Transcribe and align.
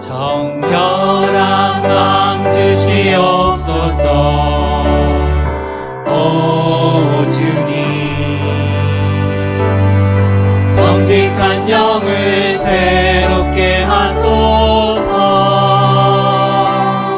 정결한 0.00 1.82
맘 1.82 2.50
주시옵소서. 2.50 4.06
오 6.06 7.28
주님. 7.28 8.08
정직한 10.74 11.68
영을 11.68 12.56
새롭게 12.58 13.82
하소서. 13.82 15.10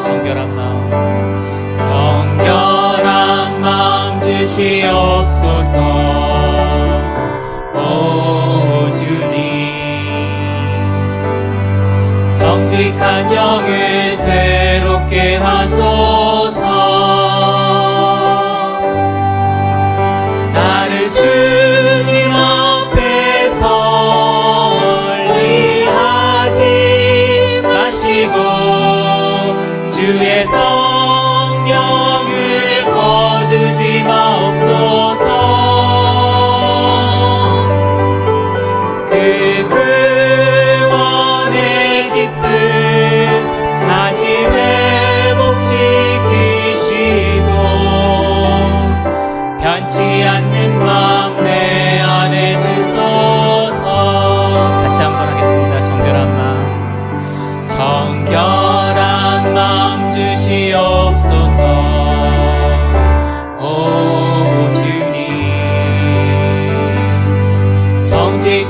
정결한 0.02 0.56
마음. 0.56 1.76
정결한 1.76 3.60
마음 3.60 4.18
주시옵소서. 4.20 6.21
한 12.98 13.32
영을 13.32 14.16
새롭게 14.16 15.36
하소. 15.36 15.91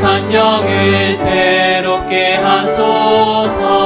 한 0.02 0.32
영을 0.32 1.14
새롭게 1.14 2.34
하소서. 2.34 3.81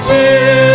sim 0.00 0.69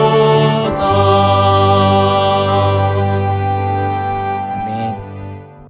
Oh. 0.00 0.37